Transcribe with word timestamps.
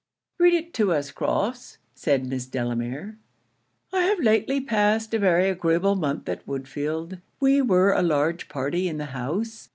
'Read 0.39 0.55
it 0.55 0.73
to 0.73 0.91
us 0.91 1.11
Crofts' 1.11 1.77
said 1.93 2.25
Miss 2.25 2.47
Delamere. 2.47 3.19
'I 3.93 4.01
have 4.01 4.19
lately 4.19 4.59
passed 4.59 5.13
a 5.13 5.19
very 5.19 5.47
agreeable 5.47 5.93
month 5.95 6.27
at 6.27 6.43
Woodfield. 6.47 7.21
We 7.39 7.61
were 7.61 7.91
a 7.91 8.01
large 8.01 8.49
party 8.49 8.87
in 8.87 8.97
the 8.97 9.05
house. 9.13 9.69